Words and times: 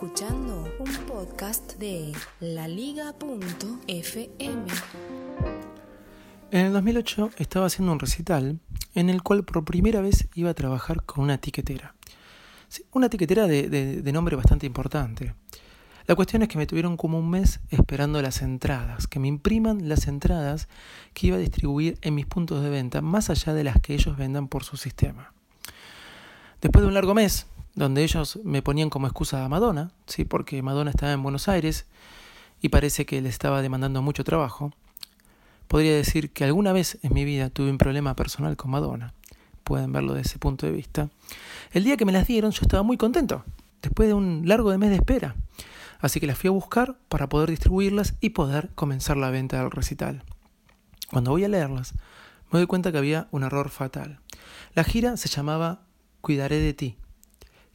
Escuchando 0.00 0.68
un 0.78 0.92
podcast 1.06 1.78
de 1.78 2.12
laliga.fm. 2.40 3.46
En 6.50 6.66
el 6.66 6.72
2008 6.74 7.30
estaba 7.38 7.64
haciendo 7.64 7.92
un 7.92 7.98
recital 7.98 8.60
en 8.94 9.08
el 9.08 9.22
cual 9.22 9.42
por 9.44 9.64
primera 9.64 10.02
vez 10.02 10.28
iba 10.34 10.50
a 10.50 10.54
trabajar 10.54 11.02
con 11.04 11.24
una 11.24 11.34
etiquetera. 11.36 11.94
Sí, 12.68 12.84
una 12.92 13.06
etiquetera 13.06 13.46
de, 13.46 13.70
de- 13.70 14.02
de 14.02 14.12
nombre 14.12 14.36
bastante 14.36 14.66
importante. 14.66 15.34
La 16.06 16.14
cuestión 16.14 16.42
es 16.42 16.48
que 16.48 16.58
me 16.58 16.66
tuvieron 16.66 16.98
como 16.98 17.18
un 17.18 17.30
mes 17.30 17.60
esperando 17.70 18.20
las 18.20 18.42
entradas, 18.42 19.06
que 19.06 19.18
me 19.18 19.28
impriman 19.28 19.88
las 19.88 20.08
entradas 20.08 20.68
que 21.14 21.28
iba 21.28 21.36
a 21.36 21.40
distribuir 21.40 21.96
en 22.02 22.14
mis 22.14 22.26
puntos 22.26 22.62
de 22.62 22.68
venta, 22.68 23.00
más 23.00 23.30
allá 23.30 23.54
de 23.54 23.64
las 23.64 23.80
que 23.80 23.94
ellos 23.94 24.18
vendan 24.18 24.48
por 24.48 24.62
su 24.62 24.76
sistema. 24.76 25.32
Después 26.60 26.82
de 26.82 26.88
un 26.88 26.94
largo 26.94 27.14
mes, 27.14 27.46
donde 27.76 28.02
ellos 28.02 28.40
me 28.42 28.62
ponían 28.62 28.90
como 28.90 29.06
excusa 29.06 29.44
a 29.44 29.48
Madonna, 29.48 29.92
¿sí? 30.06 30.24
porque 30.24 30.62
Madonna 30.62 30.90
estaba 30.90 31.12
en 31.12 31.22
Buenos 31.22 31.46
Aires 31.46 31.86
y 32.60 32.70
parece 32.70 33.04
que 33.06 33.20
le 33.20 33.28
estaba 33.28 33.62
demandando 33.62 34.02
mucho 34.02 34.24
trabajo, 34.24 34.72
podría 35.68 35.94
decir 35.94 36.30
que 36.30 36.44
alguna 36.44 36.72
vez 36.72 36.98
en 37.02 37.12
mi 37.12 37.24
vida 37.24 37.50
tuve 37.50 37.70
un 37.70 37.78
problema 37.78 38.16
personal 38.16 38.56
con 38.56 38.70
Madonna. 38.70 39.12
Pueden 39.62 39.92
verlo 39.92 40.14
desde 40.14 40.30
ese 40.30 40.38
punto 40.38 40.64
de 40.64 40.72
vista. 40.72 41.10
El 41.72 41.84
día 41.84 41.96
que 41.96 42.06
me 42.06 42.12
las 42.12 42.26
dieron 42.26 42.50
yo 42.50 42.62
estaba 42.62 42.82
muy 42.82 42.96
contento, 42.96 43.44
después 43.82 44.08
de 44.08 44.14
un 44.14 44.42
largo 44.46 44.76
mes 44.78 44.90
de 44.90 44.96
espera. 44.96 45.36
Así 46.00 46.18
que 46.18 46.26
las 46.26 46.38
fui 46.38 46.48
a 46.48 46.52
buscar 46.52 46.96
para 47.08 47.28
poder 47.28 47.50
distribuirlas 47.50 48.14
y 48.20 48.30
poder 48.30 48.70
comenzar 48.74 49.18
la 49.18 49.30
venta 49.30 49.60
del 49.60 49.70
recital. 49.70 50.22
Cuando 51.10 51.32
voy 51.32 51.44
a 51.44 51.48
leerlas, 51.48 51.94
me 52.50 52.58
doy 52.58 52.66
cuenta 52.66 52.90
que 52.90 52.98
había 52.98 53.28
un 53.32 53.42
error 53.42 53.68
fatal. 53.68 54.20
La 54.74 54.84
gira 54.84 55.16
se 55.16 55.28
llamaba 55.28 55.82
Cuidaré 56.20 56.58
de 56.58 56.72
ti. 56.72 56.96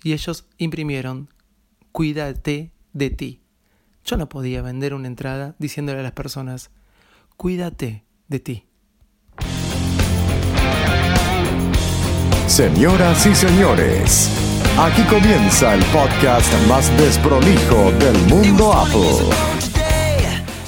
Y 0.04 0.14
ellos 0.14 0.46
imprimieron 0.58 1.30
Cuídate 1.92 2.72
de 2.94 3.10
ti. 3.10 3.42
Yo 4.06 4.18
no 4.18 4.30
podía 4.30 4.62
vender 4.62 4.94
una 4.94 5.08
entrada 5.08 5.56
diciéndole 5.60 6.00
a 6.00 6.04
las 6.04 6.14
personas 6.14 6.72
Cuídate 7.38 8.06
de 8.28 8.40
ti. 8.40 8.66
Señoras 12.48 13.26
y 13.26 13.36
señores, 13.36 14.30
aquí 14.78 15.04
comienza 15.04 15.74
el 15.74 15.84
podcast 15.86 16.52
más 16.68 16.96
desprolijo 16.98 17.92
del 17.94 18.18
mundo 18.28 18.74
Apple. 18.74 19.30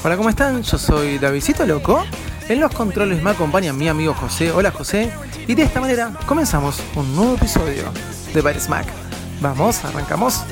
Hola, 0.04 0.18
¿cómo 0.18 0.30
están? 0.30 0.62
Yo 0.64 0.78
soy 0.78 1.18
Davidcito 1.18 1.66
Loco. 1.66 2.06
En 2.50 2.60
los 2.60 2.74
controles 2.74 3.22
me 3.24 3.32
acompaña 3.32 3.74
mi 3.74 3.88
amigo 3.88 4.14
José. 4.14 4.52
Hola 4.52 4.72
José. 4.72 5.12
Y 5.48 5.56
de 5.56 5.64
esta 5.64 5.82
manera 5.82 6.14
comenzamos 6.26 6.82
un 6.96 7.16
nuevo 7.16 7.36
episodio 7.36 7.92
de 8.34 8.42
Byte 8.42 8.60
Smack. 8.60 9.03
Vamos, 9.42 9.84
arrancamos. 9.84 10.46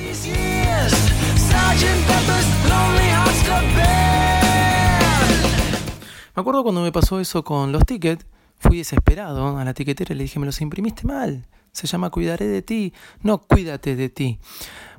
Me 6.34 6.42
acuerdo 6.42 6.64
cuando 6.64 6.82
me 6.82 6.92
pasó 6.92 7.20
eso 7.20 7.44
con 7.44 7.72
los 7.72 7.86
tickets, 7.86 8.26
fui 8.58 8.78
desesperado 8.78 9.58
a 9.58 9.66
la 9.66 9.74
tiquetera 9.74 10.14
y 10.14 10.18
le 10.18 10.24
dije, 10.24 10.40
me 10.40 10.46
los 10.46 10.62
imprimiste 10.62 11.06
mal. 11.06 11.46
Se 11.72 11.88
llama 11.88 12.10
Cuidaré 12.10 12.48
de 12.48 12.62
ti, 12.62 12.94
no 13.22 13.40
Cuídate 13.40 13.96
de 13.96 14.10
ti. 14.10 14.40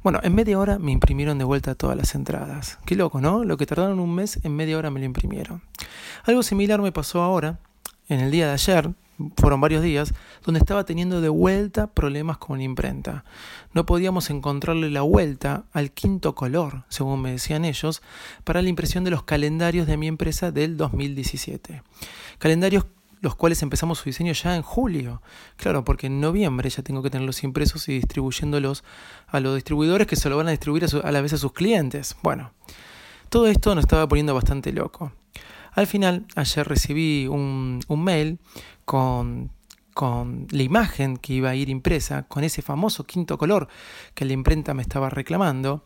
Bueno, 0.02 0.20
en 0.22 0.34
media 0.34 0.58
hora 0.58 0.78
me 0.78 0.90
imprimieron 0.90 1.38
de 1.38 1.44
vuelta 1.44 1.74
todas 1.74 1.96
las 1.96 2.14
entradas. 2.14 2.78
Qué 2.86 2.96
loco, 2.96 3.20
¿no? 3.20 3.44
Lo 3.44 3.56
que 3.56 3.66
tardaron 3.66 4.00
un 4.00 4.14
mes, 4.14 4.40
en 4.42 4.56
media 4.56 4.78
hora 4.78 4.90
me 4.90 5.00
lo 5.00 5.06
imprimieron. 5.06 5.62
Algo 6.24 6.42
similar 6.42 6.80
me 6.80 6.92
pasó 6.92 7.22
ahora, 7.22 7.60
en 8.08 8.20
el 8.20 8.30
día 8.30 8.46
de 8.46 8.52
ayer, 8.52 8.90
fueron 9.36 9.60
varios 9.60 9.82
días, 9.82 10.14
donde 10.44 10.58
estaba 10.60 10.84
teniendo 10.84 11.20
de 11.20 11.28
vuelta 11.28 11.88
problemas 11.92 12.38
con 12.38 12.58
la 12.58 12.64
imprenta. 12.64 13.24
No 13.72 13.86
podíamos 13.86 14.30
encontrarle 14.30 14.90
la 14.90 15.02
vuelta 15.02 15.64
al 15.72 15.92
quinto 15.92 16.34
color, 16.34 16.84
según 16.88 17.22
me 17.22 17.32
decían 17.32 17.64
ellos, 17.64 18.02
para 18.44 18.62
la 18.62 18.68
impresión 18.68 19.04
de 19.04 19.10
los 19.10 19.22
calendarios 19.22 19.86
de 19.86 19.96
mi 19.96 20.06
empresa 20.08 20.50
del 20.50 20.76
2017. 20.76 21.82
Calendarios 22.38 22.86
los 23.20 23.36
cuales 23.36 23.62
empezamos 23.62 23.98
su 23.98 24.06
diseño 24.06 24.32
ya 24.32 24.56
en 24.56 24.62
julio. 24.62 25.22
Claro, 25.56 25.84
porque 25.84 26.08
en 26.08 26.20
noviembre 26.20 26.68
ya 26.70 26.82
tengo 26.82 27.04
que 27.04 27.10
tenerlos 27.10 27.44
impresos 27.44 27.88
y 27.88 27.92
distribuyéndolos 27.92 28.82
a 29.28 29.38
los 29.38 29.54
distribuidores 29.54 30.08
que 30.08 30.16
se 30.16 30.28
lo 30.28 30.36
van 30.36 30.48
a 30.48 30.50
distribuir 30.50 30.84
a, 30.86 30.88
su- 30.88 30.98
a 31.00 31.12
la 31.12 31.20
vez 31.20 31.32
a 31.32 31.38
sus 31.38 31.52
clientes. 31.52 32.16
Bueno, 32.24 32.50
todo 33.28 33.46
esto 33.46 33.76
nos 33.76 33.84
estaba 33.84 34.08
poniendo 34.08 34.34
bastante 34.34 34.72
loco. 34.72 35.12
Al 35.72 35.86
final, 35.86 36.26
ayer 36.36 36.68
recibí 36.68 37.26
un, 37.26 37.80
un 37.88 38.04
mail 38.04 38.38
con, 38.84 39.50
con 39.94 40.46
la 40.50 40.62
imagen 40.62 41.16
que 41.16 41.34
iba 41.34 41.50
a 41.50 41.54
ir 41.54 41.68
impresa, 41.68 42.24
con 42.24 42.44
ese 42.44 42.62
famoso 42.62 43.04
quinto 43.04 43.38
color 43.38 43.68
que 44.14 44.24
la 44.24 44.32
imprenta 44.32 44.74
me 44.74 44.82
estaba 44.82 45.10
reclamando. 45.10 45.84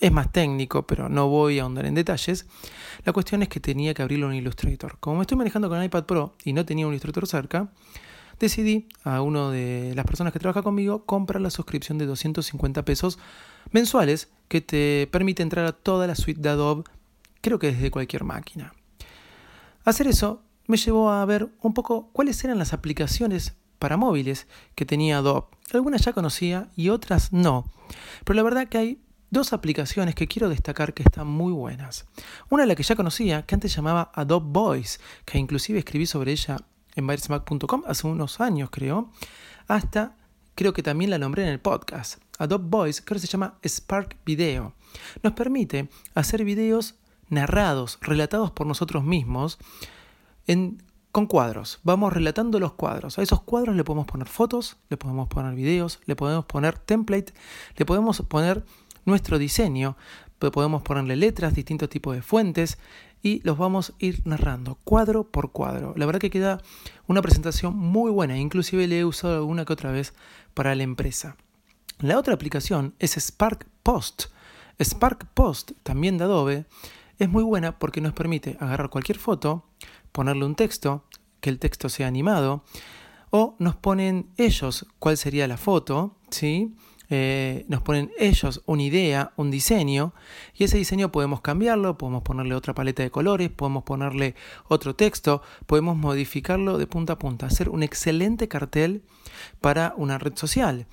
Es 0.00 0.10
más 0.10 0.32
técnico, 0.32 0.86
pero 0.86 1.08
no 1.10 1.28
voy 1.28 1.58
a 1.58 1.62
ahondar 1.62 1.84
en 1.84 1.94
detalles. 1.94 2.46
La 3.04 3.12
cuestión 3.12 3.42
es 3.42 3.48
que 3.48 3.60
tenía 3.60 3.92
que 3.92 4.02
abrirlo 4.02 4.30
en 4.30 4.38
Illustrator. 4.38 4.96
Como 4.98 5.16
me 5.16 5.22
estoy 5.22 5.36
manejando 5.36 5.68
con 5.68 5.82
iPad 5.82 6.04
Pro 6.04 6.34
y 6.44 6.54
no 6.54 6.64
tenía 6.64 6.86
un 6.86 6.92
Illustrator 6.92 7.26
cerca, 7.26 7.70
decidí 8.38 8.88
a 9.04 9.20
uno 9.20 9.50
de 9.50 9.92
las 9.94 10.06
personas 10.06 10.32
que 10.32 10.38
trabaja 10.38 10.62
conmigo 10.62 11.04
comprar 11.04 11.42
la 11.42 11.50
suscripción 11.50 11.98
de 11.98 12.06
250 12.06 12.84
pesos 12.86 13.18
mensuales 13.70 14.30
que 14.48 14.62
te 14.62 15.06
permite 15.12 15.42
entrar 15.42 15.66
a 15.66 15.72
toda 15.72 16.06
la 16.06 16.14
suite 16.14 16.40
de 16.40 16.48
Adobe, 16.48 16.84
creo 17.42 17.58
que 17.58 17.72
desde 17.72 17.90
cualquier 17.90 18.24
máquina. 18.24 18.72
Hacer 19.84 20.06
eso 20.06 20.42
me 20.66 20.76
llevó 20.76 21.10
a 21.10 21.24
ver 21.24 21.48
un 21.60 21.74
poco 21.74 22.10
cuáles 22.12 22.42
eran 22.44 22.58
las 22.58 22.72
aplicaciones 22.72 23.54
para 23.78 23.96
móviles 23.96 24.46
que 24.74 24.86
tenía 24.86 25.18
Adobe. 25.18 25.46
Algunas 25.72 26.04
ya 26.04 26.12
conocía 26.12 26.68
y 26.76 26.90
otras 26.90 27.32
no. 27.32 27.64
Pero 28.24 28.36
la 28.36 28.42
verdad 28.42 28.68
que 28.68 28.78
hay 28.78 29.02
dos 29.30 29.52
aplicaciones 29.52 30.14
que 30.14 30.28
quiero 30.28 30.48
destacar 30.48 30.92
que 30.92 31.02
están 31.02 31.26
muy 31.26 31.52
buenas. 31.52 32.06
Una 32.50 32.66
la 32.66 32.74
que 32.74 32.82
ya 32.82 32.96
conocía, 32.96 33.42
que 33.42 33.54
antes 33.54 33.74
llamaba 33.74 34.10
Adobe 34.14 34.46
Voice, 34.50 34.98
que 35.24 35.38
inclusive 35.38 35.78
escribí 35.78 36.06
sobre 36.06 36.32
ella 36.32 36.56
en 36.94 37.06
bytesmack.com 37.06 37.84
hace 37.86 38.06
unos 38.06 38.40
años 38.40 38.70
creo, 38.70 39.10
hasta 39.68 40.16
creo 40.54 40.72
que 40.72 40.82
también 40.82 41.10
la 41.10 41.18
nombré 41.18 41.44
en 41.44 41.48
el 41.48 41.60
podcast. 41.60 42.20
Adobe 42.38 42.64
Voice, 42.68 43.02
que 43.02 43.14
ahora 43.14 43.20
se 43.20 43.26
llama 43.28 43.58
Spark 43.64 44.16
Video. 44.24 44.74
Nos 45.22 45.32
permite 45.32 45.88
hacer 46.14 46.44
videos 46.44 46.96
narrados, 47.30 47.98
relatados 48.02 48.50
por 48.50 48.66
nosotros 48.66 49.04
mismos, 49.04 49.58
con 51.12 51.26
cuadros. 51.26 51.80
Vamos 51.82 52.12
relatando 52.12 52.60
los 52.60 52.72
cuadros. 52.72 53.18
A 53.18 53.22
esos 53.22 53.42
cuadros 53.42 53.76
le 53.76 53.84
podemos 53.84 54.06
poner 54.06 54.28
fotos, 54.28 54.76
le 54.88 54.96
podemos 54.96 55.28
poner 55.28 55.54
videos, 55.54 56.00
le 56.06 56.16
podemos 56.16 56.44
poner 56.44 56.78
template, 56.78 57.32
le 57.76 57.84
podemos 57.86 58.20
poner 58.22 58.64
nuestro 59.04 59.38
diseño, 59.38 59.96
podemos 60.50 60.82
ponerle 60.82 61.16
letras, 61.16 61.54
distintos 61.54 61.90
tipos 61.90 62.14
de 62.14 62.22
fuentes 62.22 62.78
y 63.22 63.42
los 63.42 63.58
vamos 63.58 63.90
a 63.90 64.04
ir 64.04 64.22
narrando 64.24 64.78
cuadro 64.84 65.24
por 65.24 65.52
cuadro. 65.52 65.92
La 65.96 66.06
verdad 66.06 66.20
que 66.20 66.30
queda 66.30 66.62
una 67.06 67.20
presentación 67.20 67.76
muy 67.76 68.10
buena, 68.10 68.38
inclusive 68.38 68.86
le 68.88 69.00
he 69.00 69.04
usado 69.04 69.36
alguna 69.36 69.66
que 69.66 69.74
otra 69.74 69.92
vez 69.92 70.14
para 70.54 70.74
la 70.74 70.82
empresa. 70.82 71.36
La 71.98 72.18
otra 72.18 72.32
aplicación 72.32 72.94
es 72.98 73.16
Spark 73.18 73.66
Post. 73.82 74.26
Spark 74.82 75.26
Post, 75.34 75.72
también 75.82 76.16
de 76.16 76.24
Adobe, 76.24 76.64
es 77.20 77.28
muy 77.28 77.44
buena 77.44 77.78
porque 77.78 78.00
nos 78.00 78.14
permite 78.14 78.56
agarrar 78.60 78.88
cualquier 78.88 79.18
foto, 79.18 79.66
ponerle 80.10 80.46
un 80.46 80.54
texto, 80.54 81.04
que 81.40 81.50
el 81.50 81.58
texto 81.58 81.88
sea 81.88 82.06
animado, 82.06 82.64
o 83.30 83.54
nos 83.58 83.76
ponen 83.76 84.30
ellos 84.38 84.86
cuál 84.98 85.16
sería 85.16 85.46
la 85.46 85.58
foto, 85.58 86.16
¿sí? 86.30 86.74
Eh, 87.12 87.66
nos 87.68 87.82
ponen 87.82 88.10
ellos 88.18 88.62
una 88.66 88.82
idea, 88.82 89.32
un 89.36 89.50
diseño, 89.50 90.14
y 90.54 90.64
ese 90.64 90.78
diseño 90.78 91.12
podemos 91.12 91.40
cambiarlo, 91.42 91.98
podemos 91.98 92.22
ponerle 92.22 92.54
otra 92.54 92.72
paleta 92.72 93.02
de 93.02 93.10
colores, 93.10 93.50
podemos 93.50 93.82
ponerle 93.82 94.34
otro 94.68 94.94
texto, 94.94 95.42
podemos 95.66 95.96
modificarlo 95.96 96.78
de 96.78 96.86
punta 96.86 97.14
a 97.14 97.18
punta, 97.18 97.46
hacer 97.46 97.68
un 97.68 97.82
excelente 97.82 98.48
cartel 98.48 99.02
para 99.60 99.92
una 99.96 100.18
red 100.18 100.36
social. 100.36 100.86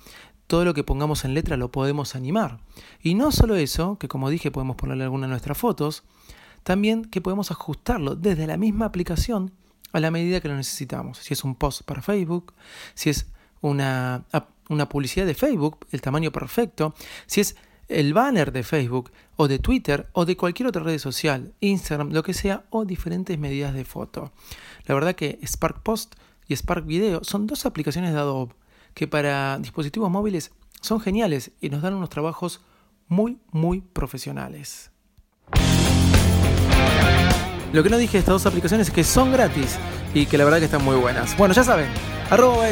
Todo 0.48 0.64
lo 0.64 0.74
que 0.74 0.82
pongamos 0.82 1.24
en 1.24 1.34
letra 1.34 1.56
lo 1.56 1.70
podemos 1.70 2.16
animar. 2.16 2.58
Y 3.02 3.14
no 3.14 3.30
solo 3.32 3.54
eso, 3.54 3.98
que 3.98 4.08
como 4.08 4.30
dije 4.30 4.50
podemos 4.50 4.76
ponerle 4.76 5.04
alguna 5.04 5.26
de 5.26 5.30
nuestras 5.30 5.56
fotos, 5.56 6.02
también 6.64 7.04
que 7.04 7.20
podemos 7.20 7.50
ajustarlo 7.50 8.16
desde 8.16 8.46
la 8.46 8.56
misma 8.56 8.86
aplicación 8.86 9.52
a 9.92 10.00
la 10.00 10.10
medida 10.10 10.40
que 10.40 10.48
lo 10.48 10.56
necesitamos. 10.56 11.18
Si 11.18 11.34
es 11.34 11.44
un 11.44 11.54
post 11.54 11.82
para 11.82 12.02
Facebook, 12.02 12.54
si 12.94 13.10
es 13.10 13.26
una, 13.60 14.24
una 14.70 14.88
publicidad 14.88 15.26
de 15.26 15.34
Facebook, 15.34 15.86
el 15.92 16.00
tamaño 16.00 16.32
perfecto, 16.32 16.94
si 17.26 17.42
es 17.42 17.56
el 17.88 18.14
banner 18.14 18.50
de 18.50 18.62
Facebook 18.62 19.10
o 19.36 19.48
de 19.48 19.58
Twitter 19.58 20.08
o 20.12 20.24
de 20.24 20.36
cualquier 20.36 20.68
otra 20.68 20.82
red 20.82 20.98
social, 20.98 21.52
Instagram, 21.60 22.10
lo 22.10 22.22
que 22.22 22.34
sea, 22.34 22.64
o 22.70 22.86
diferentes 22.86 23.38
medidas 23.38 23.74
de 23.74 23.84
foto. 23.84 24.32
La 24.86 24.94
verdad 24.94 25.14
que 25.14 25.38
Spark 25.46 25.82
Post 25.82 26.14
y 26.46 26.54
Spark 26.54 26.86
Video 26.86 27.22
son 27.22 27.46
dos 27.46 27.66
aplicaciones 27.66 28.12
de 28.14 28.18
Adobe 28.18 28.54
que 28.98 29.06
para 29.06 29.58
dispositivos 29.58 30.10
móviles 30.10 30.50
son 30.80 31.00
geniales 31.00 31.52
y 31.60 31.70
nos 31.70 31.82
dan 31.82 31.94
unos 31.94 32.10
trabajos 32.10 32.60
muy, 33.06 33.38
muy 33.52 33.80
profesionales. 33.80 34.90
Lo 37.72 37.84
que 37.84 37.90
no 37.90 37.96
dije 37.96 38.14
de 38.14 38.18
estas 38.18 38.32
dos 38.32 38.46
aplicaciones 38.46 38.88
es 38.88 38.92
que 38.92 39.04
son 39.04 39.30
gratis 39.30 39.78
y 40.14 40.26
que 40.26 40.36
la 40.36 40.44
verdad 40.44 40.58
que 40.58 40.64
están 40.64 40.84
muy 40.84 40.96
buenas. 40.96 41.36
Bueno, 41.36 41.54
ya 41.54 41.62
saben, 41.62 41.86
arroba 42.28 42.66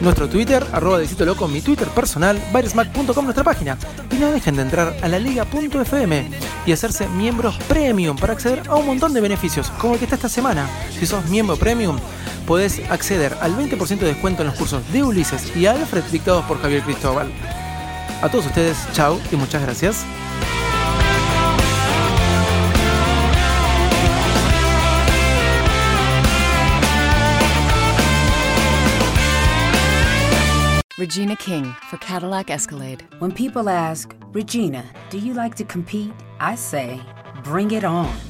nuestro 0.00 0.28
Twitter, 0.28 0.66
arroba 0.72 0.98
Decito 0.98 1.24
Loco, 1.24 1.46
mi 1.46 1.60
Twitter 1.60 1.86
personal, 1.88 2.40
Byresmack.com, 2.52 3.24
nuestra 3.24 3.44
página. 3.44 3.78
Y 4.10 4.16
no 4.16 4.32
dejen 4.32 4.56
de 4.56 4.62
entrar 4.62 4.96
a 5.00 5.08
la 5.08 5.18
liga.fm 5.18 6.28
y 6.66 6.72
hacerse 6.72 7.08
miembros 7.08 7.56
premium 7.68 8.16
para 8.16 8.32
acceder 8.32 8.68
a 8.68 8.74
un 8.74 8.86
montón 8.86 9.14
de 9.14 9.20
beneficios, 9.20 9.70
como 9.78 9.94
el 9.94 9.98
que 10.00 10.06
está 10.06 10.16
esta 10.16 10.28
semana. 10.28 10.68
Si 10.90 11.06
sos 11.06 11.24
miembro 11.26 11.56
premium, 11.56 11.98
podés 12.50 12.80
acceder 12.90 13.32
al 13.40 13.56
20% 13.56 14.00
de 14.00 14.06
descuento 14.08 14.42
en 14.42 14.48
los 14.48 14.56
cursos 14.56 14.82
de 14.92 15.04
Ulises 15.04 15.56
y 15.56 15.66
Alfred 15.66 16.02
dictados 16.10 16.44
por 16.46 16.60
Javier 16.60 16.82
Cristóbal. 16.82 17.30
A 18.22 18.28
todos 18.28 18.46
ustedes, 18.46 18.76
chao 18.92 19.20
y 19.30 19.36
muchas 19.36 19.62
gracias. 19.62 20.04
Regina 30.98 31.36
King 31.36 31.72
for 31.88 32.00
Cadillac 32.00 32.50
Escalade. 32.50 33.06
When 33.20 33.30
people 33.30 33.70
ask, 33.70 34.12
Regina, 34.32 34.82
do 35.08 35.18
you 35.18 35.34
like 35.34 35.54
to 35.54 35.64
compete? 35.64 36.12
I 36.40 36.56
say, 36.56 37.00
bring 37.44 37.70
it 37.70 37.84
on. 37.84 38.29